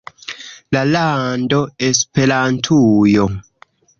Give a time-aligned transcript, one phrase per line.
[0.75, 3.29] La lando Esperantujo.